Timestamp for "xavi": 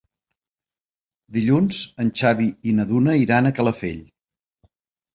2.23-2.51